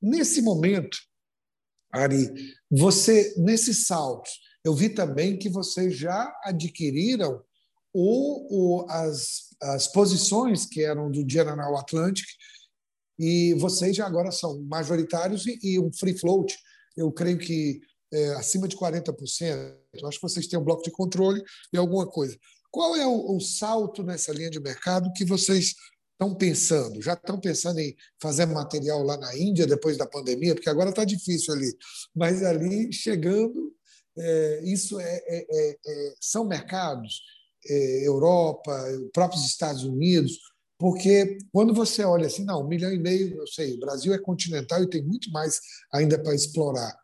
[0.00, 0.96] Nesse momento,
[1.92, 2.32] Ari,
[2.70, 4.30] você, nesses saltos,
[4.64, 7.42] eu vi também que vocês já adquiriram
[7.94, 12.26] o, o, as, as posições que eram do General Atlantic
[13.18, 16.54] e vocês já agora são majoritários e, e um free float,
[16.96, 17.80] eu creio que
[18.12, 19.14] é, acima de 40%.
[19.94, 22.36] Eu acho que vocês têm um bloco de controle e alguma coisa.
[22.70, 25.74] Qual é o, o salto nessa linha de mercado que vocês
[26.12, 27.00] estão pensando?
[27.02, 30.54] Já estão pensando em fazer material lá na Índia depois da pandemia?
[30.54, 31.72] Porque agora está difícil ali.
[32.14, 33.74] Mas ali, chegando,
[34.18, 37.20] é, isso é, é, é, é são mercados,
[37.68, 38.72] é, Europa,
[39.12, 40.38] próprios Estados Unidos,
[40.78, 44.18] porque quando você olha assim, não, um milhão e meio, eu sei, o Brasil é
[44.18, 45.60] continental e tem muito mais
[45.92, 46.94] ainda para explorar.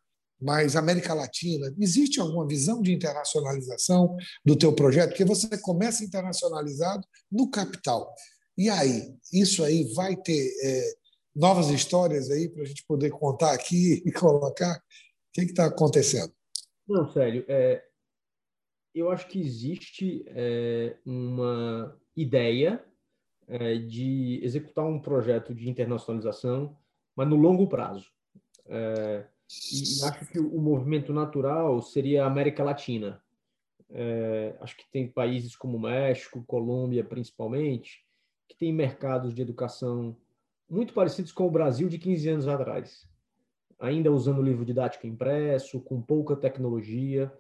[0.42, 5.10] Mas América Latina, existe alguma visão de internacionalização do teu projeto?
[5.10, 8.12] Porque você começa internacionalizado no capital.
[8.58, 10.92] E aí, isso aí vai ter é,
[11.34, 14.76] novas histórias aí para a gente poder contar aqui e colocar?
[14.76, 14.80] O
[15.32, 16.32] que está acontecendo?
[16.86, 17.82] Não, sério, é,
[18.94, 22.84] eu acho que existe é, uma ideia
[23.48, 26.76] é, de executar um projeto de internacionalização,
[27.16, 28.06] mas no longo prazo.
[28.66, 29.24] É,
[29.72, 33.22] e acho que o movimento natural seria a América Latina.
[33.90, 38.04] É, acho que tem países como México, Colômbia, principalmente,
[38.48, 40.16] que têm mercados de educação
[40.68, 43.06] muito parecidos com o Brasil de 15 anos atrás.
[43.78, 47.30] Ainda usando livro didático impresso, com pouca tecnologia.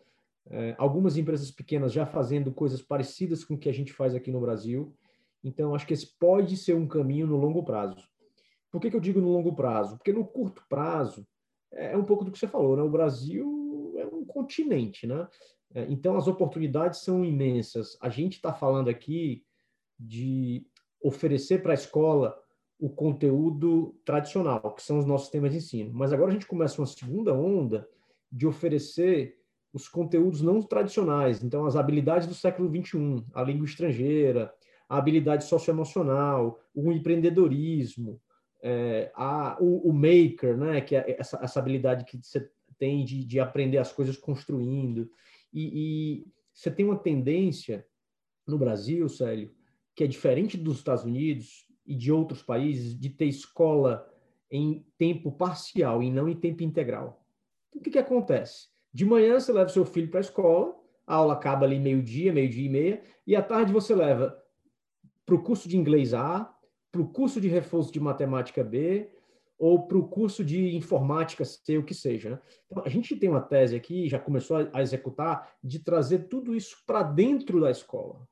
[0.50, 4.30] É, algumas empresas pequenas já fazendo coisas parecidas com o que a gente faz aqui
[4.30, 4.94] no Brasil.
[5.42, 8.06] Então, acho que esse pode ser um caminho no longo prazo.
[8.70, 9.96] Por que, que eu digo no longo prazo?
[9.96, 11.26] Porque no curto prazo,
[11.72, 12.82] é, é um pouco do que você falou, né?
[12.82, 15.26] O Brasil é um continente, né?
[15.74, 17.96] É, então, as oportunidades são imensas.
[18.00, 19.44] A gente está falando aqui
[19.98, 20.66] de
[21.02, 22.38] oferecer para a escola
[22.78, 25.92] o conteúdo tradicional, que são os nossos temas de ensino.
[25.94, 27.88] Mas agora a gente começa uma segunda onda
[28.30, 29.38] de oferecer
[29.72, 34.52] os conteúdos não tradicionais, então as habilidades do século XXI, a língua estrangeira,
[34.88, 38.20] a habilidade socioemocional, o empreendedorismo,
[38.62, 42.48] é, a, o, o, maker, né, que é essa, essa habilidade que você
[42.78, 45.10] tem de, de aprender as coisas construindo.
[45.52, 47.84] E, e você tem uma tendência
[48.46, 49.52] no Brasil, Célio,
[49.94, 54.08] que é diferente dos Estados Unidos e de outros países, de ter escola
[54.50, 57.24] em tempo parcial e não em tempo integral.
[57.68, 58.68] Então, o que, que acontece?
[58.92, 62.66] De manhã você leva seu filho para a escola, a aula acaba ali meio-dia, meio-dia
[62.66, 64.38] e meia, e à tarde você leva
[65.24, 66.54] para o curso de inglês A,
[66.92, 69.10] para o curso de reforço de matemática B,
[69.58, 72.30] ou para o curso de informática C, o que seja.
[72.30, 72.40] Né?
[72.66, 76.82] Então, a gente tem uma tese aqui, já começou a executar, de trazer tudo isso
[76.86, 78.28] para dentro da escola.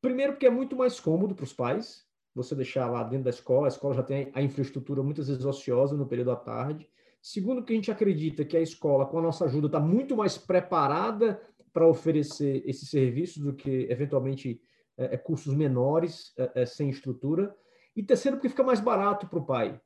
[0.00, 3.66] Primeiro, porque é muito mais cômodo para os pais, você deixar lá dentro da escola,
[3.66, 6.88] a escola já tem a infraestrutura muitas vezes ociosa no período da tarde.
[7.22, 10.36] Segundo, que a gente acredita que a escola, com a nossa ajuda, está muito mais
[10.36, 11.40] preparada
[11.72, 14.60] para oferecer esses serviços do que, eventualmente,
[14.98, 17.56] é, é cursos menores, é, é, sem estrutura.
[17.96, 19.80] E terceiro, porque fica mais barato para o pai.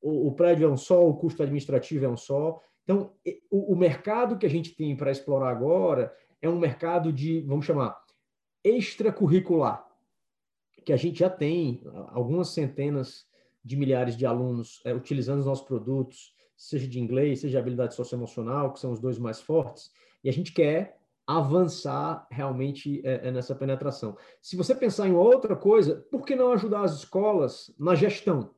[0.00, 2.60] O prédio é um só, o custo administrativo é um só.
[2.82, 3.12] Então,
[3.50, 7.64] o, o mercado que a gente tem para explorar agora é um mercado de, vamos
[7.64, 7.98] chamar,
[8.62, 9.86] extracurricular,
[10.84, 13.26] que a gente já tem algumas centenas
[13.64, 17.94] de milhares de alunos é, utilizando os nossos produtos, seja de inglês, seja de habilidade
[17.94, 19.90] socioemocional, que são os dois mais fortes,
[20.22, 24.16] e a gente quer avançar realmente é, é, nessa penetração.
[24.42, 28.54] Se você pensar em outra coisa, por que não ajudar as escolas na gestão?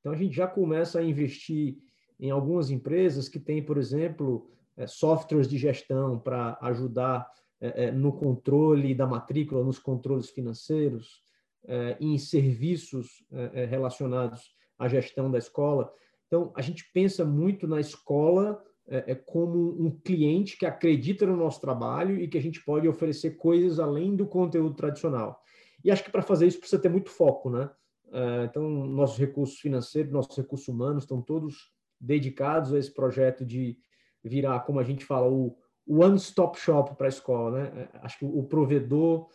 [0.00, 1.78] Então, a gente já começa a investir
[2.18, 7.30] em algumas empresas que têm, por exemplo, é, softwares de gestão para ajudar
[7.60, 11.22] é, é, no controle da matrícula, nos controles financeiros,
[11.66, 13.24] é, em serviços
[13.70, 15.90] relacionados à gestão da escola.
[16.26, 21.36] Então, a gente pensa muito na escola é, é, como um cliente que acredita no
[21.36, 25.40] nosso trabalho e que a gente pode oferecer coisas além do conteúdo tradicional.
[25.82, 27.70] E acho que para fazer isso precisa ter muito foco, né?
[28.12, 33.78] É, então, nossos recursos financeiros, nossos recursos humanos estão todos dedicados a esse projeto de
[34.22, 37.88] virar, como a gente fala, o one-stop shop para a escola, né?
[37.94, 39.28] É, acho que o provedor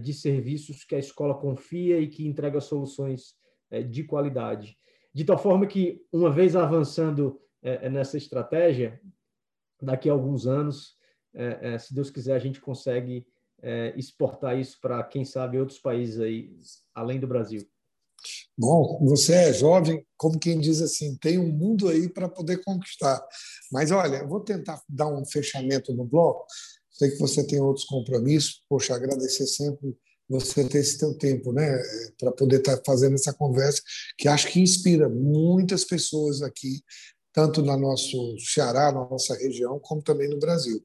[0.00, 3.34] de serviços que a escola confia e que entrega soluções
[3.90, 4.78] de qualidade.
[5.12, 7.38] De tal forma que, uma vez avançando
[7.90, 9.00] nessa estratégia,
[9.82, 10.96] daqui a alguns anos,
[11.34, 13.26] é, é, se Deus quiser, a gente consegue
[13.62, 16.56] é, exportar isso para, quem sabe, outros países aí,
[16.94, 17.66] além do Brasil.
[18.56, 23.22] Bom, você é jovem, como quem diz assim, tem um mundo aí para poder conquistar.
[23.72, 26.44] Mas olha, eu vou tentar dar um fechamento no bloco.
[26.90, 28.62] Sei que você tem outros compromissos.
[28.68, 29.96] Poxa, agradecer sempre
[30.28, 31.76] você ter esse teu tempo, né,
[32.18, 33.82] para poder estar tá fazendo essa conversa,
[34.16, 36.84] que acho que inspira muitas pessoas aqui,
[37.32, 40.82] tanto no nosso Ceará, na nossa região, como também no Brasil.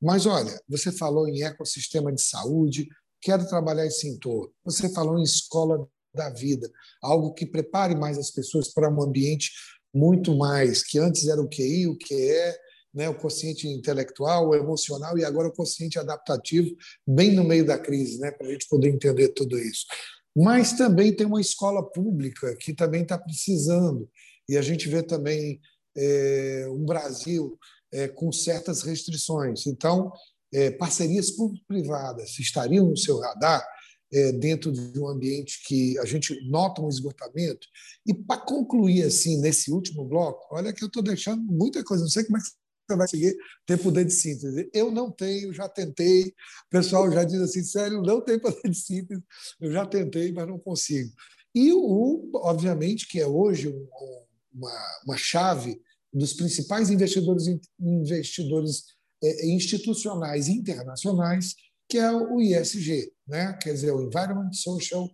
[0.00, 2.88] Mas olha, você falou em ecossistema de saúde,
[3.20, 4.52] quero trabalhar esse entorno.
[4.64, 6.70] Você falou em escola da vida,
[7.02, 9.50] algo que prepare mais as pessoas para um ambiente
[9.94, 12.58] muito mais que antes era o QI, o QE,
[12.94, 16.74] né, o consciente intelectual, o emocional e agora o consciente adaptativo,
[17.06, 19.86] bem no meio da crise, né, para a gente poder entender tudo isso.
[20.36, 24.08] Mas também tem uma escola pública que também está precisando,
[24.48, 25.60] e a gente vê também
[25.96, 27.58] é, um Brasil
[27.92, 29.66] é, com certas restrições.
[29.66, 30.12] Então,
[30.52, 33.66] é, parcerias público-privadas estariam no seu radar
[34.12, 37.66] é, dentro de um ambiente que a gente nota um esgotamento.
[38.06, 42.04] E para concluir assim nesse último bloco, olha que eu estou deixando muita coisa.
[42.04, 44.70] Não sei como é que vai seguir ter poder de síntese.
[44.72, 46.28] Eu não tenho, já tentei.
[46.28, 49.22] O pessoal já diz assim, sério, não tem poder de síntese.
[49.60, 51.12] Eu já tentei, mas não consigo.
[51.54, 53.74] E o, obviamente, que é hoje
[54.58, 55.80] uma, uma chave
[56.12, 57.46] dos principais investidores
[57.78, 58.84] investidores
[59.22, 61.54] é, institucionais internacionais,
[61.88, 63.56] que é o ISG, né?
[63.60, 65.08] quer dizer, o Environment, Social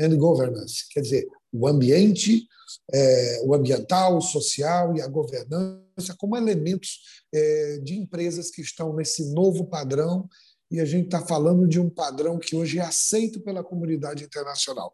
[0.00, 2.46] and Governance, quer dizer, o ambiente,
[2.92, 8.94] é, o ambiental, o social e a governança como elementos é, de empresas que estão
[8.94, 10.28] nesse novo padrão
[10.70, 14.92] e a gente está falando de um padrão que hoje é aceito pela comunidade internacional.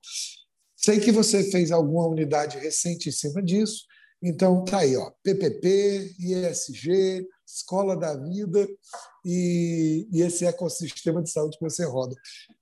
[0.83, 3.85] Sei que você fez alguma unidade recente em cima disso,
[4.23, 8.67] então tá aí, ó, PPP, ISG, Escola da Vida
[9.23, 12.17] e, e esse ecossistema de saúde que você roda.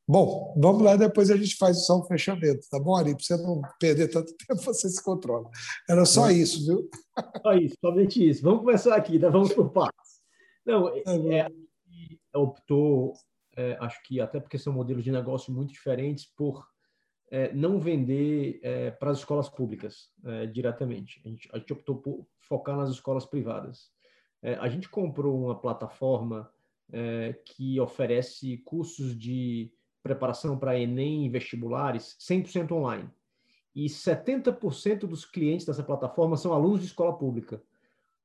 [0.07, 3.15] Bom, vamos lá, depois a gente faz só um fechamento, tá bom, Ari?
[3.15, 5.49] Para você não perder tanto tempo, você se controla.
[5.89, 6.91] Era só isso, viu?
[7.41, 8.43] Só isso, somente isso.
[8.43, 9.31] Vamos começar aqui, tá?
[9.31, 10.19] vamos por partes.
[10.67, 11.03] Não, é,
[11.37, 11.49] é,
[12.37, 13.13] optou,
[13.57, 16.67] é, acho que até porque são modelos de negócio muito diferentes, por
[17.31, 21.21] é, não vender é, para as escolas públicas é, diretamente.
[21.25, 23.91] A gente, a gente optou por focar nas escolas privadas.
[24.43, 26.51] É, a gente comprou uma plataforma
[26.91, 29.71] é, que oferece cursos de
[30.03, 33.11] preparação para Enem e vestibulares 100% online.
[33.75, 37.63] E 70% dos clientes dessa plataforma são alunos de escola pública.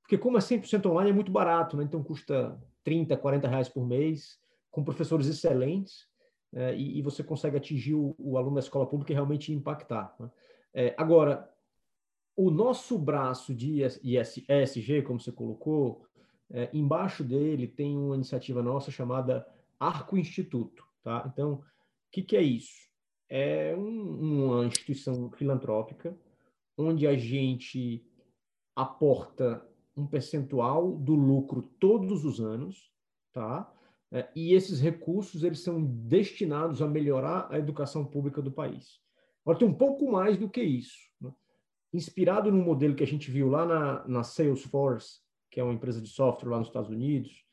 [0.01, 1.83] Porque como é 100% online, é muito barato, né?
[1.83, 4.39] então custa 30, 40 reais por mês,
[4.71, 6.07] com professores excelentes,
[6.53, 10.15] é, e, e, você consegue atingir o, o, aluno da escola pública e realmente impactar.
[10.19, 10.31] Né?
[10.73, 11.49] É, agora,
[12.35, 16.05] o nosso braço de ESG, como você colocou,
[16.51, 19.47] é, embaixo dele tem uma iniciativa nossa chamada
[19.79, 20.85] Arco Instituto.
[21.03, 21.27] Tá?
[21.31, 21.63] Então, o
[22.11, 22.87] que, que, é isso?
[23.29, 26.15] É um, uma instituição filantrópica
[26.77, 28.05] onde a gente
[28.75, 32.91] aporta um percentual do lucro todos os anos,
[33.31, 33.71] tá?
[34.13, 38.99] É, e esses recursos eles são destinados a melhorar a educação pública do país.
[39.43, 40.95] Agora tem um pouco mais do que isso.
[41.19, 41.33] Né?
[41.91, 45.99] Inspirado no modelo que a gente viu lá na, na Salesforce, que é uma empresa
[45.99, 47.43] de software lá nos Estados Unidos,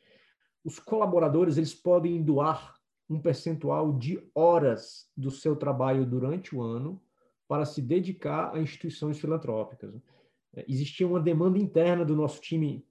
[0.62, 2.75] os colaboradores eles podem doar
[3.09, 7.03] um percentual de horas do seu trabalho durante o ano
[7.49, 9.94] para se dedicar a instituições filantrópicas.
[10.55, 12.87] É, existia uma demanda interna do nosso time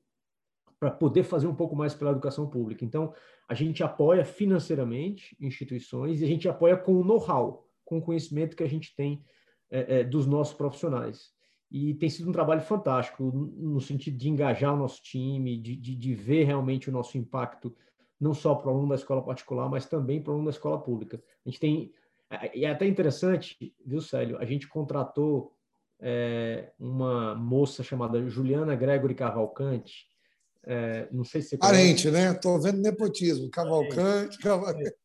[0.80, 2.84] para poder fazer um pouco mais pela educação pública.
[2.84, 3.14] Então,
[3.50, 8.56] a gente apoia financeiramente instituições e a gente apoia com o know-how, com o conhecimento
[8.56, 9.24] que a gente tem
[9.72, 11.32] é, é, dos nossos profissionais.
[11.72, 15.96] E tem sido um trabalho fantástico no sentido de engajar o nosso time, de, de,
[15.96, 17.76] de ver realmente o nosso impacto,
[18.20, 20.80] não só para o aluno da escola particular, mas também para o aluno da escola
[20.80, 21.22] pública.
[21.44, 21.92] A gente tem.
[22.54, 24.38] E é até interessante, viu, Célio?
[24.38, 25.56] A gente contratou
[26.00, 30.08] é, uma moça chamada Juliana Gregory Cavalcante.
[30.66, 32.32] É, não sei se Parente, né?
[32.32, 33.50] Estou vendo nepotismo.
[33.50, 34.96] Cavalcante, Cavalcante.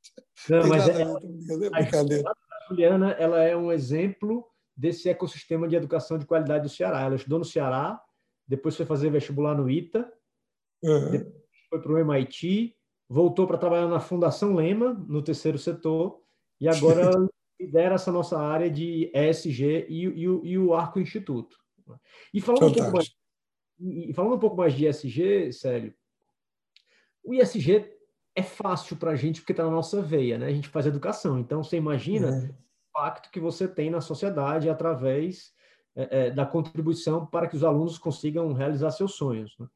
[0.49, 6.27] Não, mas é, a, a Juliana ela é um exemplo desse ecossistema de educação de
[6.27, 7.03] qualidade do Ceará.
[7.03, 8.01] Ela estudou no Ceará,
[8.47, 10.11] depois foi fazer vestibular no ITA,
[10.83, 11.33] uhum.
[11.71, 12.77] foi para o MIT,
[13.09, 16.21] voltou para trabalhar na Fundação Lema, no terceiro setor,
[16.61, 17.11] e agora
[17.61, 21.57] lidera essa nossa área de ESG e, e, e o Arco Instituto.
[22.33, 23.15] E falando, um pouco mais,
[23.81, 25.95] e falando um pouco mais de ESG, Célio,
[27.23, 27.91] o ISG
[28.35, 30.47] é fácil para a gente porque está na nossa veia, né?
[30.47, 32.49] A gente faz educação, então você imagina uhum.
[32.49, 32.55] o
[32.91, 35.53] impacto que você tem na sociedade através
[35.97, 39.55] é, é, da contribuição para que os alunos consigam realizar seus sonhos.
[39.59, 39.67] Né?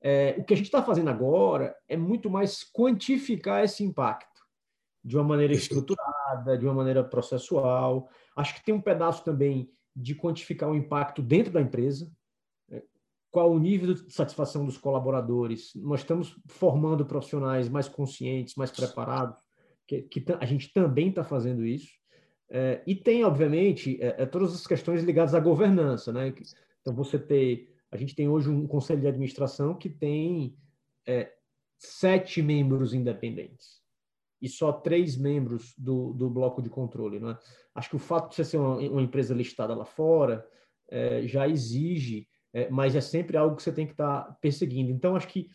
[0.00, 4.42] É, o que a gente está fazendo agora é muito mais quantificar esse impacto
[5.02, 8.08] de uma maneira estruturada, de uma maneira processual.
[8.36, 12.10] Acho que tem um pedaço também de quantificar o impacto dentro da empresa?
[13.34, 15.72] Qual o nível de satisfação dos colaboradores.
[15.74, 19.36] Nós estamos formando profissionais mais conscientes, mais preparados,
[19.88, 21.90] que, que a gente também está fazendo isso.
[22.48, 26.12] É, e tem, obviamente, é, é, todas as questões ligadas à governança.
[26.12, 26.32] Né?
[26.80, 27.74] Então, você ter.
[27.90, 30.56] A gente tem hoje um conselho de administração que tem
[31.04, 31.32] é,
[31.76, 33.82] sete membros independentes
[34.40, 37.18] e só três membros do, do bloco de controle.
[37.18, 37.36] Né?
[37.74, 40.46] Acho que o fato de você ser uma, uma empresa listada lá fora
[40.88, 44.92] é, já exige, é, mas é sempre algo que você tem que estar tá perseguindo.
[44.92, 45.50] Então, acho que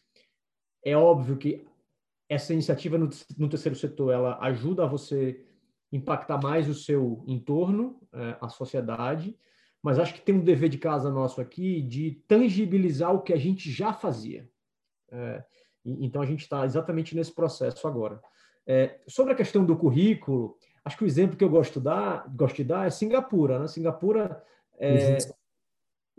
[0.83, 1.65] é óbvio que
[2.27, 5.43] essa iniciativa no, no terceiro setor ela ajuda a você
[5.91, 9.35] impactar mais o seu entorno, é, a sociedade,
[9.81, 13.38] mas acho que tem um dever de casa nosso aqui de tangibilizar o que a
[13.38, 14.47] gente já fazia.
[15.09, 15.43] É,
[15.85, 18.21] então a gente está exatamente nesse processo agora.
[18.67, 22.57] É, sobre a questão do currículo, acho que o exemplo que eu gosto, dar, gosto
[22.57, 23.57] de dar é Singapura.
[23.57, 23.67] Né?
[23.67, 24.43] Singapura,
[24.77, 25.17] é, uhum.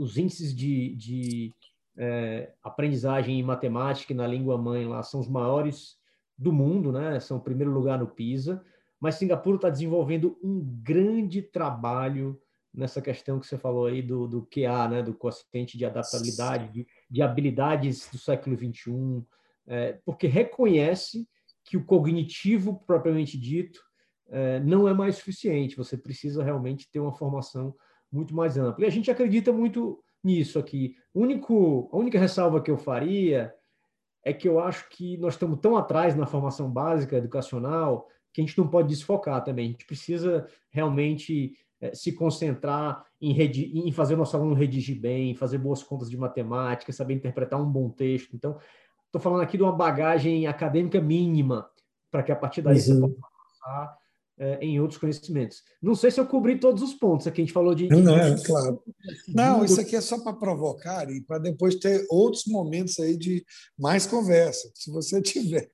[0.01, 1.55] Os índices de, de
[1.97, 5.99] é, aprendizagem em matemática e na língua mãe lá são os maiores
[6.39, 7.21] do mundo, né?
[7.21, 8.65] são o primeiro lugar no PISA,
[8.99, 12.41] mas Singapura está desenvolvendo um grande trabalho
[12.73, 15.03] nessa questão que você falou aí do, do QA, né?
[15.03, 19.23] do coeficiente de adaptabilidade, de, de habilidades do século XXI,
[19.67, 21.29] é, porque reconhece
[21.63, 23.83] que o cognitivo propriamente dito
[24.31, 25.77] é, não é mais suficiente.
[25.77, 27.75] Você precisa realmente ter uma formação
[28.12, 28.85] muito mais ampla.
[28.85, 30.97] E a gente acredita muito nisso aqui.
[31.14, 33.55] O único, a única ressalva que eu faria
[34.24, 38.45] é que eu acho que nós estamos tão atrás na formação básica educacional que a
[38.45, 39.66] gente não pode desfocar também.
[39.66, 43.32] A gente precisa realmente é, se concentrar em,
[43.89, 47.70] em fazer o nosso aluno redigir bem, fazer boas contas de matemática, saber interpretar um
[47.70, 48.37] bom texto.
[48.37, 48.59] Então,
[49.11, 51.68] Estou falando aqui de uma bagagem acadêmica mínima,
[52.12, 52.80] para que a partir daí uhum.
[52.80, 53.99] você possa passar
[54.41, 55.62] é, em outros conhecimentos.
[55.82, 57.88] Não sei se eu cobri todos os pontos aqui, a gente falou de.
[57.88, 58.82] de não, é, claro.
[59.28, 63.45] Não, isso aqui é só para provocar e para depois ter outros momentos aí de
[63.78, 64.70] mais conversa.
[64.74, 65.70] Se você tiver,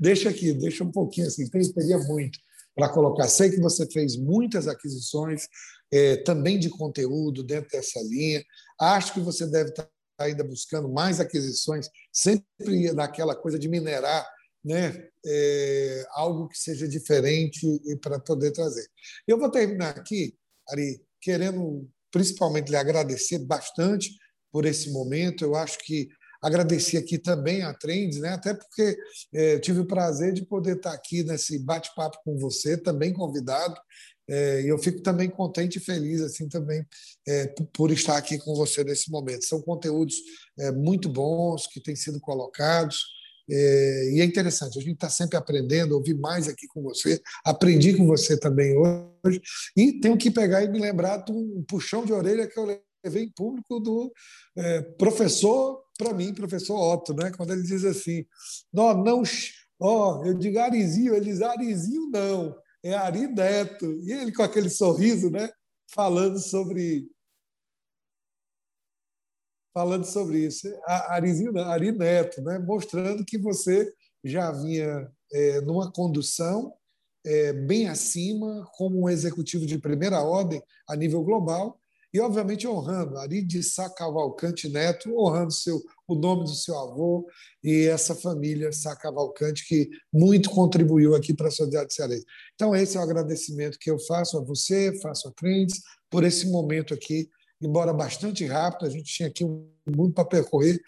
[0.00, 2.38] deixa aqui, deixa um pouquinho assim, teria muito
[2.74, 3.28] para colocar.
[3.28, 5.46] Sei que você fez muitas aquisições
[5.92, 8.42] é, também de conteúdo dentro dessa linha.
[8.80, 9.86] Acho que você deve estar
[10.18, 14.26] ainda buscando mais aquisições, sempre naquela coisa de minerar
[14.64, 18.86] né, é, algo que seja diferente e para poder trazer.
[19.26, 20.34] Eu vou terminar aqui,
[20.68, 24.10] Ari, querendo principalmente lhe agradecer bastante
[24.52, 25.44] por esse momento.
[25.44, 26.08] Eu acho que
[26.42, 28.30] agradecer aqui também a Trends, né?
[28.30, 28.96] até porque
[29.32, 33.80] é, tive o prazer de poder estar aqui nesse bate-papo com você, também convidado.
[34.28, 36.86] É, e eu fico também contente e feliz assim também
[37.26, 39.44] é, por estar aqui com você nesse momento.
[39.44, 40.16] São conteúdos
[40.58, 43.04] é, muito bons que têm sido colocados.
[43.54, 47.94] É, e é interessante, a gente está sempre aprendendo, ouvir mais aqui com você, aprendi
[47.94, 49.42] com você também hoje,
[49.76, 52.64] e tenho que pegar e me lembrar de um puxão de orelha que eu
[53.04, 54.10] levei em público do
[54.56, 57.30] é, professor, para mim, professor Otto, né?
[57.36, 58.24] quando ele diz assim:
[58.72, 59.22] não, não
[59.78, 63.92] ó, eu digo Arizinho, ele diz Arizinho não, é Ari Neto.
[64.02, 65.50] E ele com aquele sorriso, né?
[65.94, 67.06] falando sobre
[69.72, 70.68] falando sobre isso.
[70.84, 72.58] A Ari Neto, né?
[72.58, 73.90] mostrando que você
[74.24, 76.72] já vinha é, numa condução
[77.24, 81.78] é, bem acima, como um executivo de primeira ordem a nível global,
[82.14, 87.26] e, obviamente, honrando Ari de Sá Cavalcante Neto, honrando seu, o nome do seu avô
[87.64, 92.26] e essa família Sá Cavalcante, que muito contribuiu aqui para a sociedade cearense.
[92.54, 96.50] Então, esse é o agradecimento que eu faço a você, faço a Trends, por esse
[96.50, 97.30] momento aqui
[97.62, 100.80] embora bastante rápido, a gente tinha aqui muito para percorrer,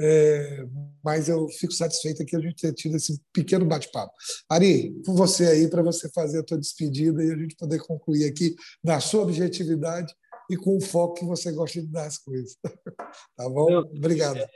[0.00, 0.64] é,
[1.04, 4.12] mas eu fico satisfeito aqui a gente ter tido esse pequeno bate-papo.
[4.48, 8.24] Ari, com você aí para você fazer a tua despedida e a gente poder concluir
[8.24, 10.12] aqui na sua objetividade
[10.50, 12.56] e com o foco que você gosta de dar as coisas.
[13.36, 13.78] tá bom?
[13.78, 14.38] Obrigado.
[14.38, 14.48] É,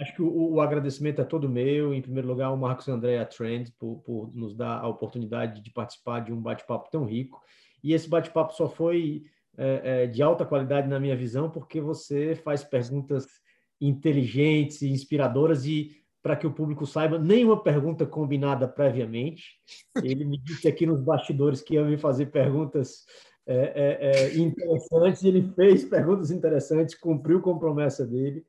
[0.00, 1.94] acho que o, o, agradecimento é todo meu.
[1.94, 5.70] Em primeiro lugar, ao Marcos André a Trend por, por nos dar a oportunidade de
[5.72, 7.40] participar de um bate-papo tão rico.
[7.82, 9.24] E esse bate-papo só foi
[9.56, 13.26] é, é, de alta qualidade na minha visão, porque você faz perguntas
[13.80, 15.92] inteligentes e inspiradoras e
[16.22, 19.58] para que o público saiba, nenhuma pergunta combinada previamente.
[20.02, 23.04] Ele me disse aqui nos bastidores que ia me fazer perguntas
[23.46, 28.42] é, é, é, interessantes, ele fez perguntas interessantes, cumpriu a promessa dele,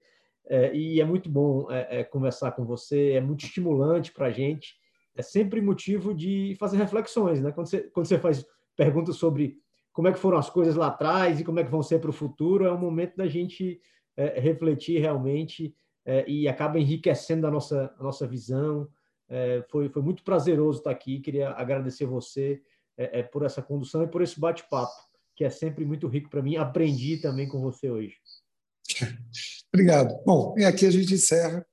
[0.47, 1.67] é, e é muito bom
[2.11, 4.75] conversar com você, é muito estimulante para a gente,
[5.17, 7.51] é sempre motivo de fazer reflexões, né?
[7.51, 8.45] Quando você, quando você faz
[8.75, 9.57] perguntas sobre
[9.95, 12.09] como é que foram as coisas lá atrás e como é que vão ser para
[12.09, 13.79] o futuro, é o momento da gente
[14.17, 15.73] é, refletir realmente
[16.05, 18.89] é, e acaba enriquecendo a nossa, a nossa visão.
[19.29, 22.61] É, foi, foi muito prazeroso estar aqui, queria agradecer você
[22.97, 24.91] é, é, por essa condução e por esse bate-papo,
[25.33, 26.57] que é sempre muito rico para mim.
[26.57, 28.17] Aprendi também com você hoje.
[29.73, 30.13] Obrigado.
[30.25, 31.65] Bom, e aqui a gente encerra.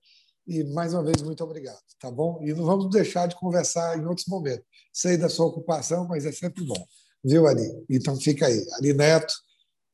[0.47, 2.41] E mais uma vez, muito obrigado, tá bom?
[2.41, 4.65] E não vamos deixar de conversar em outros momentos.
[4.93, 6.87] Sei da sua ocupação, mas é sempre bom.
[7.25, 7.85] Viu, Ari?
[7.89, 8.65] Então fica aí.
[8.79, 9.35] Ari Neto,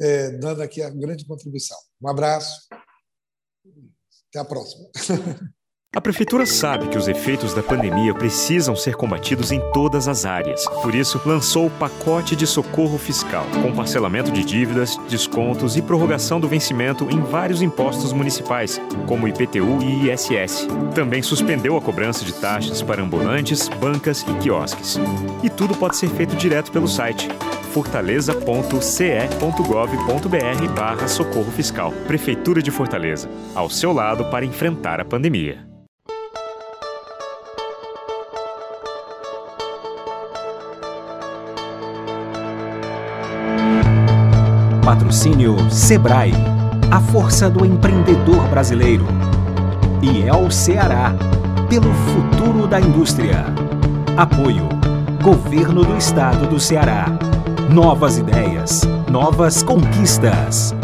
[0.01, 1.79] é, dando aqui a grande contribuição.
[2.01, 2.69] Um abraço.
[4.31, 4.89] Até a próxima.
[5.99, 10.65] A Prefeitura sabe que os efeitos da pandemia precisam ser combatidos em todas as áreas.
[10.81, 16.39] Por isso, lançou o pacote de socorro fiscal, com parcelamento de dívidas, descontos e prorrogação
[16.39, 20.69] do vencimento em vários impostos municipais, como IPTU e ISS.
[20.95, 25.01] Também suspendeu a cobrança de taxas para ambulantes, bancas e quiosques.
[25.43, 27.29] E tudo pode ser feito direto pelo site
[27.73, 31.91] fortaleza.ce.gov.br barra socorro fiscal.
[32.07, 35.67] Prefeitura de Fortaleza, ao seu lado para enfrentar a pandemia.
[44.89, 46.33] Patrocínio Sebrae,
[46.91, 49.05] a força do empreendedor brasileiro.
[50.01, 51.15] E é o Ceará,
[51.69, 53.45] pelo futuro da indústria.
[54.17, 54.67] Apoio
[55.23, 57.05] Governo do Estado do Ceará.
[57.71, 58.81] Novas ideias,
[59.11, 60.75] novas conquistas.